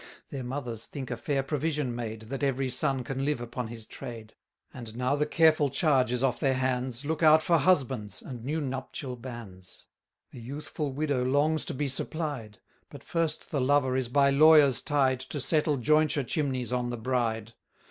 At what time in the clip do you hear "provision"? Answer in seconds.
1.43-1.95